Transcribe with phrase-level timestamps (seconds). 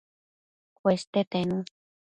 [0.79, 1.57] Cueste tenu